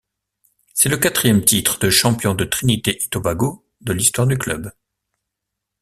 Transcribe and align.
C’est 0.73 0.89
le 0.89 0.97
quatrième 0.97 1.45
titre 1.45 1.77
de 1.77 1.91
champion 1.91 2.33
de 2.33 2.43
Trinité-et-Tobago 2.43 3.67
de 3.81 3.93
l'histoire 3.93 4.25
du 4.25 4.35
club. 4.35 4.71